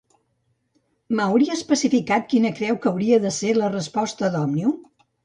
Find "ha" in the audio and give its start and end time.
1.51-1.57